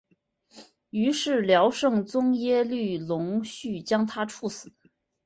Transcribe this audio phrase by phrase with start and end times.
[0.89, 4.73] 于是辽圣宗耶律隆绪将他处死。